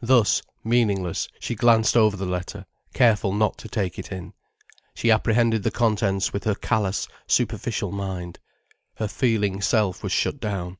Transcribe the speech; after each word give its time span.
Thus, 0.00 0.42
meaningless, 0.62 1.26
she 1.40 1.56
glanced 1.56 1.96
over 1.96 2.16
the 2.16 2.24
letter, 2.24 2.66
careful 2.94 3.32
not 3.32 3.58
to 3.58 3.68
take 3.68 3.98
it 3.98 4.12
in. 4.12 4.32
She 4.94 5.10
apprehended 5.10 5.64
the 5.64 5.72
contents 5.72 6.32
with 6.32 6.44
her 6.44 6.54
callous, 6.54 7.08
superficial 7.26 7.90
mind. 7.90 8.38
Her 8.98 9.08
feeling 9.08 9.60
self 9.60 10.04
was 10.04 10.12
shut 10.12 10.38
down. 10.38 10.76